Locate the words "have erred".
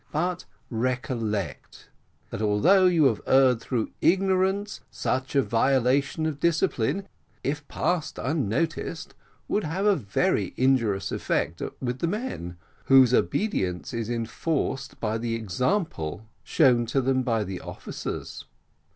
3.05-3.61